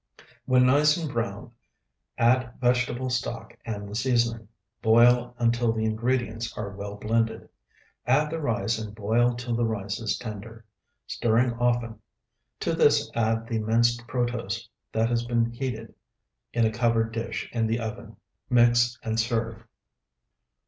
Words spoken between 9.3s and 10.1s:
till the rice